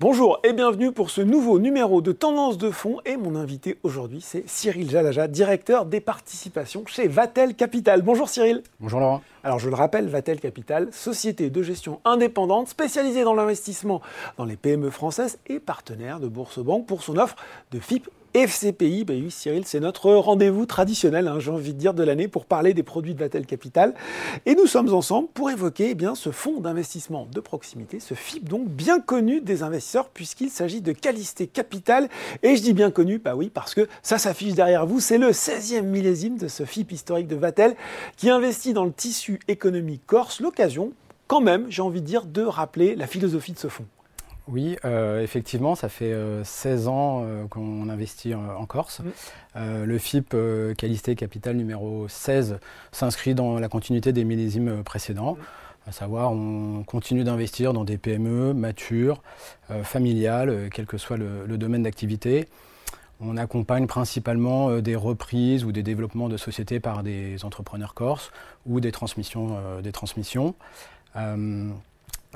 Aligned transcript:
Bonjour 0.00 0.40
et 0.44 0.54
bienvenue 0.54 0.92
pour 0.92 1.10
ce 1.10 1.20
nouveau 1.20 1.58
numéro 1.58 2.00
de 2.00 2.12
Tendance 2.12 2.56
de 2.56 2.70
fonds 2.70 3.00
et 3.04 3.18
mon 3.18 3.36
invité 3.36 3.76
aujourd'hui 3.82 4.22
c'est 4.22 4.48
Cyril 4.48 4.88
Jalaja, 4.88 5.28
directeur 5.28 5.84
des 5.84 6.00
participations 6.00 6.84
chez 6.86 7.06
Vatel 7.06 7.54
Capital. 7.54 8.00
Bonjour 8.00 8.30
Cyril. 8.30 8.62
Bonjour 8.80 8.98
Laurent. 8.98 9.20
Alors 9.44 9.58
je 9.58 9.68
le 9.68 9.74
rappelle, 9.74 10.08
Vatel 10.08 10.40
Capital, 10.40 10.88
société 10.90 11.50
de 11.50 11.62
gestion 11.62 12.00
indépendante 12.06 12.68
spécialisée 12.68 13.24
dans 13.24 13.34
l'investissement 13.34 14.00
dans 14.38 14.46
les 14.46 14.56
PME 14.56 14.88
françaises 14.88 15.38
et 15.48 15.60
partenaire 15.60 16.18
de 16.18 16.28
Bourse 16.28 16.60
Banque 16.60 16.86
pour 16.86 17.02
son 17.02 17.18
offre 17.18 17.36
de 17.70 17.78
FIP 17.78 18.08
FCPI, 18.34 19.04
bah 19.04 19.14
oui 19.16 19.30
Cyril, 19.30 19.64
c'est 19.66 19.80
notre 19.80 20.12
rendez-vous 20.12 20.64
traditionnel, 20.64 21.26
hein, 21.26 21.40
j'ai 21.40 21.50
envie 21.50 21.74
de 21.74 21.78
dire, 21.78 21.94
de 21.94 22.04
l'année 22.04 22.28
pour 22.28 22.44
parler 22.44 22.74
des 22.74 22.84
produits 22.84 23.14
de 23.14 23.18
Vatel 23.18 23.44
Capital. 23.44 23.92
Et 24.46 24.54
nous 24.54 24.66
sommes 24.66 24.94
ensemble 24.94 25.28
pour 25.34 25.50
évoquer 25.50 25.90
eh 25.90 25.94
bien, 25.94 26.14
ce 26.14 26.30
fonds 26.30 26.60
d'investissement 26.60 27.26
de 27.32 27.40
proximité, 27.40 27.98
ce 27.98 28.14
FIP 28.14 28.48
donc 28.48 28.68
bien 28.68 29.00
connu 29.00 29.40
des 29.40 29.64
investisseurs 29.64 30.08
puisqu'il 30.08 30.50
s'agit 30.50 30.80
de 30.80 30.92
Calisté 30.92 31.48
Capital. 31.48 32.08
Et 32.44 32.54
je 32.54 32.62
dis 32.62 32.72
bien 32.72 32.92
connu, 32.92 33.18
bah 33.18 33.34
oui, 33.34 33.50
parce 33.52 33.74
que 33.74 33.88
ça 34.02 34.16
s'affiche 34.16 34.54
derrière 34.54 34.86
vous, 34.86 35.00
c'est 35.00 35.18
le 35.18 35.30
16e 35.30 35.82
millésime 35.82 36.38
de 36.38 36.46
ce 36.46 36.64
FIP 36.64 36.92
historique 36.92 37.26
de 37.26 37.36
Vatel 37.36 37.74
qui 38.16 38.30
investit 38.30 38.72
dans 38.72 38.84
le 38.84 38.92
tissu 38.92 39.40
économique 39.48 40.02
corse. 40.06 40.40
L'occasion, 40.40 40.92
quand 41.26 41.40
même, 41.40 41.66
j'ai 41.68 41.82
envie 41.82 42.00
de 42.00 42.06
dire, 42.06 42.26
de 42.26 42.42
rappeler 42.42 42.94
la 42.94 43.06
philosophie 43.08 43.52
de 43.52 43.58
ce 43.58 43.68
fonds. 43.68 43.86
Oui, 44.50 44.76
euh, 44.84 45.22
effectivement, 45.22 45.76
ça 45.76 45.88
fait 45.88 46.14
16 46.42 46.86
euh, 46.86 46.90
ans 46.90 47.22
euh, 47.24 47.46
qu'on 47.46 47.88
investit 47.88 48.34
en, 48.34 48.66
Corse. 48.66 49.00
Mm. 49.00 49.84
le 49.84 49.98
FIP 49.98 50.36
Qualité 50.76 51.14
Capital 51.14 51.56
numéro 51.56 52.08
16 52.08 52.58
s'inscrit 52.92 53.34
dans 53.34 53.58
la 53.58 53.68
continuité 53.68 54.12
des 54.12 54.24
millésimes 54.24 54.82
précédents. 54.82 55.34
Mm. 55.34 55.88
À 55.88 55.92
savoir, 55.92 56.32
on 56.32 56.82
continue 56.84 57.24
d'investir 57.24 57.72
dans 57.72 57.84
des 57.84 57.96
PME 57.96 58.52
matures, 58.52 59.22
familiales, 59.82 60.68
quel 60.72 60.86
que 60.86 60.98
soit 60.98 61.16
le, 61.16 61.56
domaine 61.56 61.82
d'activité. 61.82 62.48
On 63.20 63.36
accompagne 63.36 63.86
principalement 63.86 64.78
des 64.80 64.94
reprises 64.94 65.64
ou 65.64 65.72
des 65.72 65.82
développements 65.82 66.28
de 66.28 66.36
sociétés 66.36 66.80
par 66.80 67.02
des 67.02 67.44
entrepreneurs 67.44 67.94
corses 67.94 68.30
ou 68.66 68.78
des 68.80 68.92
transmissions. 68.92 69.58
des 69.82 69.92
transmissions. 69.92 70.54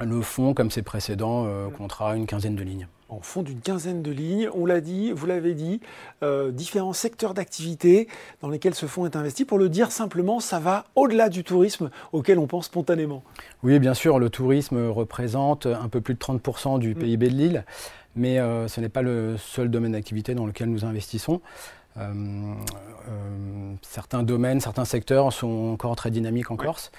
Le 0.00 0.23
fonds, 0.23 0.55
comme 0.55 0.70
ses 0.73 0.83
précédents 0.83 1.45
euh, 1.47 1.69
comptera 1.69 2.17
une 2.17 2.27
quinzaine 2.27 2.56
de 2.56 2.62
lignes. 2.64 2.89
En 3.09 3.20
fond 3.20 3.42
d'une 3.42 3.61
quinzaine 3.61 4.03
de 4.03 4.11
lignes, 4.11 4.48
on 4.53 4.67
l'a 4.67 4.81
dit, 4.81 5.12
vous 5.12 5.27
l'avez 5.27 5.55
dit, 5.55 5.81
euh, 6.25 6.50
différents 6.50 6.92
secteurs 6.92 7.33
d'activité 7.33 8.09
dans 8.41 8.48
lesquels 8.48 8.75
ce 8.75 8.87
fonds 8.87 9.06
est 9.06 9.15
investi. 9.15 9.45
Pour 9.45 9.56
le 9.56 9.69
dire 9.69 9.92
simplement, 9.92 10.41
ça 10.41 10.59
va 10.59 10.87
au-delà 10.97 11.28
du 11.28 11.45
tourisme 11.45 11.91
auquel 12.12 12.41
on 12.41 12.48
pense 12.48 12.67
spontanément. 12.67 13.22
Oui, 13.62 13.78
bien 13.78 13.95
sûr, 13.95 14.19
le 14.19 14.31
tourisme 14.31 14.89
représente 14.89 15.67
un 15.67 15.89
peu 15.89 16.00
plus 16.00 16.15
de 16.15 16.19
30% 16.19 16.81
du 16.81 16.95
mm. 16.95 16.98
PIB 16.98 17.28
de 17.28 17.34
l'île, 17.34 17.65
mais 18.17 18.41
euh, 18.41 18.67
ce 18.67 18.81
n'est 18.81 18.89
pas 18.89 19.03
le 19.03 19.37
seul 19.39 19.70
domaine 19.70 19.92
d'activité 19.92 20.34
dans 20.34 20.47
lequel 20.47 20.70
nous 20.70 20.84
investissons. 20.84 21.41
certains 23.83 24.25
domaines, 24.25 24.61
certains 24.61 24.84
secteurs 24.84 25.33
sont 25.33 25.70
encore 25.72 25.95
très 25.95 26.11
dynamiques 26.11 26.50
en 26.50 26.56
Corse. 26.56 26.91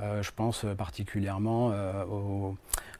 Euh, 0.00 0.22
je 0.22 0.30
pense 0.34 0.64
particulièrement 0.76 1.70
euh, 1.72 2.04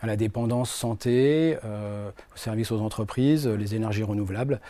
à 0.00 0.06
la 0.06 0.16
dépendance 0.16 0.70
santé, 0.70 1.56
euh, 1.64 2.10
aux 2.34 2.38
services 2.38 2.70
aux 2.70 2.80
entreprises, 2.80 3.46
les 3.46 3.74
énergies 3.74 4.02
renouvelables 4.02 4.60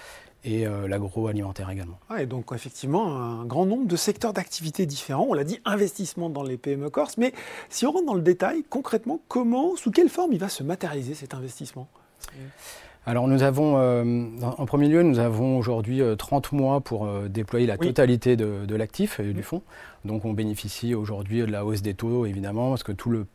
et 0.45 0.67
l'agroalimentaire 0.89 1.71
également. 1.71 2.01
et 2.19 2.27
donc 2.27 2.51
effectivement, 2.53 3.17
un 3.17 3.45
grand 3.45 3.65
nombre 3.65 3.87
de 3.87 3.95
secteurs 3.95 4.33
d'activité 4.33 4.87
différents. 4.87 5.27
On 5.29 5.35
l'a 5.35 5.45
dit, 5.45 5.61
investissement 5.65 6.31
dans 6.31 6.43
les 6.43 6.57
PME 6.57 6.91
Corse. 6.91 7.17
Mais 7.17 7.33
si 7.69 7.87
on 7.87 7.93
rentre 7.93 8.07
dans 8.07 8.15
le 8.15 8.23
détail, 8.23 8.65
concrètement, 8.69 9.21
comment, 9.29 9.77
sous 9.77 9.93
quelle 9.93 10.09
forme 10.09 10.33
il 10.33 10.41
va 10.41 10.49
se 10.49 10.65
matérialiser 10.65 11.15
cet 11.15 11.35
investissement? 11.35 11.87
Alors 13.05 13.27
nous 13.27 13.43
avons, 13.43 13.77
en 14.43 14.67
premier 14.67 14.89
lieu, 14.89 15.03
nous 15.03 15.19
avons 15.19 15.59
aujourd'hui 15.59 16.03
30 16.17 16.53
mois 16.53 16.81
pour 16.81 17.09
déployer 17.29 17.67
la 17.67 17.77
totalité 17.77 18.37
de, 18.37 18.75
l'actif 18.77 19.19
et 19.21 19.33
du 19.33 19.43
fonds. 19.43 19.63
Donc 20.05 20.25
on 20.25 20.33
bénéficie 20.33 20.95
aujourd'hui 20.95 21.41
de 21.41 21.47
la 21.47 21.65
hausse 21.65 21.83
des 21.83 21.95
taux, 21.95 22.27
évidemment, 22.27 22.71
parce 22.71 22.83
que 22.83 22.93
tout 22.93 23.11
le, 23.11 23.27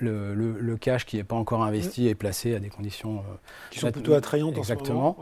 le, 0.00 0.76
cash 0.76 1.06
qui 1.06 1.16
n'est 1.16 1.24
pas 1.24 1.36
encore 1.36 1.62
investi 1.62 2.08
est 2.08 2.14
placé 2.14 2.54
à 2.54 2.58
des 2.58 2.68
conditions... 2.68 3.18
Euh, 3.18 3.36
qui 3.70 3.78
sont 3.78 3.90
plutôt 3.90 4.14
attrayantes 4.14 4.56
Exactement. 4.56 5.16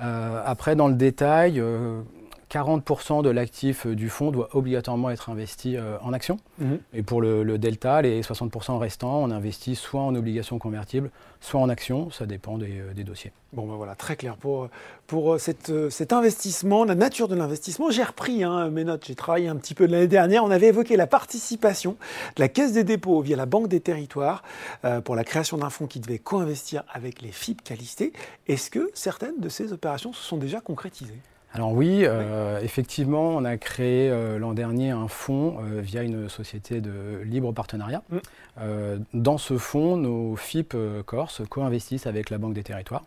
Euh, 0.00 0.42
après, 0.44 0.76
dans 0.76 0.88
le 0.88 0.94
détail, 0.94 1.62
40% 2.56 3.18
euh, 3.18 3.22
de 3.22 3.30
l'actif 3.30 3.86
du 3.86 4.08
fonds 4.08 4.30
doit 4.30 4.48
obligatoirement 4.52 5.10
être 5.10 5.30
investi 5.30 5.76
en 6.02 6.12
actions. 6.12 6.38
Mm-hmm. 6.60 6.78
Et 6.94 7.02
pour 7.02 7.20
le, 7.20 7.58
delta, 7.58 8.02
les 8.02 8.22
60% 8.22 8.78
restants, 8.78 9.22
on 9.22 9.30
investit 9.30 9.74
soit 9.74 10.00
en 10.00 10.14
obligations 10.14 10.58
convertibles, 10.58 11.10
soit 11.40 11.60
en 11.60 11.68
actions, 11.68 12.10
ça 12.10 12.26
dépend 12.26 12.58
des, 12.58 13.04
dossiers. 13.04 13.32
Bon 13.52 13.66
ben 13.66 13.74
voilà, 13.74 13.94
très 13.94 14.16
clair 14.16 14.36
pour, 14.36 14.68
pour 15.06 15.38
cette, 15.38 15.72
cet 15.90 16.12
investissement, 16.12 16.84
la 16.84 16.94
nature 16.94 17.28
de 17.28 17.34
l'investissement. 17.34 17.90
J'ai 17.90 18.02
repris 18.02 18.42
hein, 18.42 18.68
mes 18.70 18.84
notes, 18.84 19.04
j'ai 19.06 19.14
travaillé 19.14 19.48
un 19.48 19.56
petit 19.56 19.74
peu 19.74 19.86
l'année 19.86 20.08
dernière, 20.08 20.44
on 20.44 20.50
avait 20.50 20.68
évoqué 20.68 20.96
la 20.96 21.06
participation 21.06 21.96
de 22.36 22.42
la 22.42 22.48
Caisse 22.48 22.72
des 22.72 22.84
dépôts 22.84 23.20
via 23.20 23.36
la 23.36 23.46
Banque 23.46 23.68
des 23.68 23.80
Territoires 23.80 24.42
pour 25.04 25.14
la 25.16 25.24
création 25.24 25.58
d'un 25.58 25.70
fonds 25.70 25.86
qui 25.86 26.00
devait 26.00 26.18
co-investir 26.18 26.84
avec 26.92 27.22
les 27.22 27.32
FIP 27.32 27.62
Calisté. 27.62 28.12
Est-ce 28.48 28.70
que 28.70 28.90
certaines 28.94 29.40
de 29.40 29.48
ces 29.48 29.72
opérations 29.72 30.12
se 30.12 30.22
sont 30.22 30.36
déjà 30.36 30.60
concrétisées? 30.60 31.20
Alors 31.56 31.72
oui, 31.72 32.02
euh, 32.04 32.60
effectivement, 32.60 33.30
on 33.30 33.42
a 33.46 33.56
créé 33.56 34.10
euh, 34.10 34.38
l'an 34.38 34.52
dernier 34.52 34.90
un 34.90 35.08
fonds 35.08 35.56
euh, 35.58 35.80
via 35.80 36.02
une 36.02 36.28
société 36.28 36.82
de 36.82 37.22
libre 37.24 37.50
partenariat. 37.52 38.02
Mm. 38.10 38.98
dans 39.14 39.38
ce 39.38 39.56
fonds, 39.56 39.96
nos 39.96 40.36
FIP 40.36 40.76
Corse 41.06 41.40
co-investissent 41.48 42.06
avec 42.06 42.28
la 42.28 42.36
Banque 42.36 42.52
des 42.52 42.62
Territoires. 42.62 43.04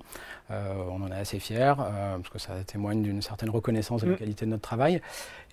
on 0.49 1.01
en 1.03 1.11
est 1.11 1.19
assez 1.19 1.39
fiers 1.39 1.73
parce 1.75 2.29
que 2.29 2.39
ça 2.39 2.53
témoigne 2.65 3.03
d'une 3.03 3.21
certaine 3.21 3.51
reconnaissance 3.51 4.01
de 4.01 4.07
la 4.07 4.13
mm. 4.13 4.17
qualité 4.17 4.45
de 4.45 4.51
notre 4.51 4.63
travail. 4.63 4.99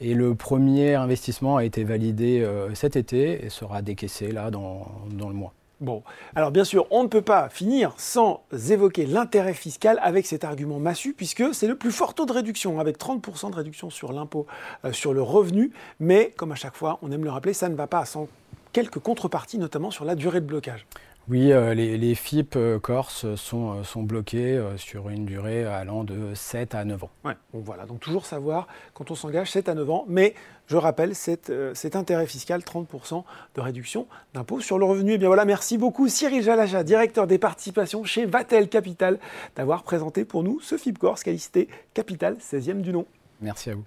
Et 0.00 0.14
le 0.14 0.34
premier 0.34 0.94
investissement 0.94 1.58
a 1.58 1.64
été 1.64 1.84
validé 1.84 2.46
cet 2.72 2.96
été 2.96 3.44
et 3.44 3.50
sera 3.50 3.82
décaissé 3.82 4.32
là 4.32 4.50
dans 4.50 4.86
le 5.10 5.34
mois. 5.34 5.52
Bon, 5.81 6.03
alors 6.34 6.53
bien 6.53 6.64
sûr, 6.64 6.87
on 6.91 7.03
ne 7.03 7.09
peut 7.09 7.20
pas 7.20 7.50
finir 7.50 7.92
sans 7.98 8.42
évoquer 8.70 9.04
l'intérêt 9.04 9.53
fiscal 9.53 10.00
avec 10.03 10.25
cet 10.25 10.42
argument 10.42 10.78
massu, 10.78 11.12
puisque 11.12 11.54
c'est 11.54 11.66
le 11.66 11.76
plus 11.76 11.92
fort 11.92 12.14
taux 12.14 12.25
de 12.25 12.32
réduction, 12.32 12.81
avec 12.81 12.98
30% 12.98 13.50
de 13.50 13.56
réduction 13.56 13.91
sur 13.91 14.15
l'impôt 14.15 14.47
euh, 14.86 14.92
sur 14.94 15.12
le 15.12 15.20
revenu. 15.20 15.72
Mais, 16.00 16.32
comme 16.34 16.53
à 16.53 16.54
chaque 16.54 16.76
fois, 16.76 16.98
on 17.03 17.12
aime 17.12 17.25
le 17.25 17.31
rappeler, 17.31 17.53
ça 17.53 17.69
ne 17.69 17.75
va 17.75 17.86
pas 17.86 18.06
sans 18.06 18.26
quelques 18.72 19.00
contreparties, 19.00 19.59
notamment 19.59 19.91
sur 19.91 20.06
la 20.06 20.15
durée 20.15 20.41
de 20.41 20.47
blocage. 20.47 20.86
Oui, 21.28 21.53
euh, 21.53 21.75
les, 21.75 22.14
FIP 22.14 22.54
euh, 22.54 22.78
Corse 22.78 23.34
sont, 23.34 23.72
euh, 23.72 23.82
sont 23.82 24.04
bloqués 24.04 24.62
sur 24.76 25.09
une 25.09 25.25
durée 25.25 25.64
allant 25.64 26.04
de 26.04 26.34
7 26.34 26.76
à 26.76 26.84
9 26.84 27.03
ans. 27.03 27.10
Ouais, 27.25 27.32
bon 27.53 27.59
voilà, 27.60 27.84
donc 27.84 27.98
toujours 27.98 28.25
savoir 28.25 28.69
quand 28.94 29.10
on 29.10 29.16
s'engage 29.16 29.50
7 29.50 29.69
à 29.69 29.75
9 29.75 29.91
ans, 29.91 30.04
mais 30.06 30.34
je 30.69 30.76
rappelle 30.76 31.16
cet, 31.16 31.53
cet 31.75 31.97
intérêt 31.97 32.26
fiscal, 32.26 32.60
30% 32.60 33.25
de 33.56 33.60
réduction 33.60 34.06
d'impôt 34.34 34.60
sur 34.60 34.78
le 34.78 34.84
revenu. 34.84 35.12
Et 35.12 35.15
eh 35.15 35.19
bien 35.19 35.26
voilà, 35.26 35.44
merci 35.44 35.78
beaucoup 35.78 36.09
Cyril 36.09 36.42
Jalaja, 36.42 36.84
directeur 36.84 37.26
des 37.26 37.38
participations 37.38 38.04
chez 38.04 38.25
Vatel 38.25 38.69
Capital, 38.69 39.19
d'avoir 39.56 39.82
présenté 39.82 40.25
pour 40.25 40.44
nous 40.44 40.60
ce 40.60 40.76
FIP 40.76 40.98
Corse 40.98 41.25
qualité 41.25 41.69
Capital, 41.92 42.36
16e 42.36 42.82
du 42.82 42.92
nom. 42.92 43.04
Merci 43.41 43.70
à 43.70 43.74
vous. 43.74 43.84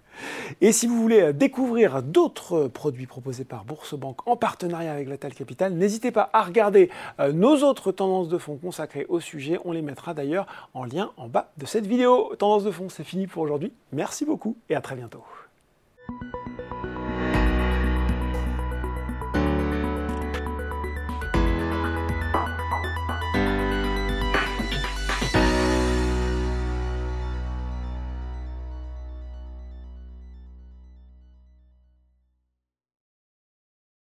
Et 0.61 0.71
si 0.71 0.85
vous 0.85 1.01
voulez 1.01 1.33
découvrir 1.33 2.03
d'autres 2.03 2.67
produits 2.67 3.07
proposés 3.07 3.45
par 3.45 3.65
Bourse 3.65 3.95
Banque 3.95 4.27
en 4.27 4.35
partenariat 4.35 4.91
avec 4.91 5.09
la 5.09 5.17
Tal 5.17 5.33
Capital, 5.33 5.73
n'hésitez 5.73 6.11
pas 6.11 6.29
à 6.33 6.43
regarder 6.43 6.89
euh, 7.19 7.31
nos 7.31 7.63
autres 7.63 7.91
tendances 7.91 8.29
de 8.29 8.37
fonds 8.37 8.57
consacrées 8.57 9.05
au 9.09 9.19
sujet. 9.19 9.59
On 9.65 9.71
les 9.71 9.81
mettra 9.81 10.13
d'ailleurs 10.13 10.45
en 10.73 10.85
lien 10.85 11.11
en 11.17 11.27
bas 11.27 11.51
de 11.57 11.65
cette 11.65 11.87
vidéo. 11.87 12.35
Tendance 12.37 12.63
de 12.63 12.71
fonds, 12.71 12.89
c'est 12.89 13.03
fini 13.03 13.25
pour 13.25 13.41
aujourd'hui. 13.41 13.73
Merci 13.91 14.25
beaucoup 14.25 14.55
et 14.69 14.75
à 14.75 14.81
très 14.81 14.95
bientôt. 14.95 15.23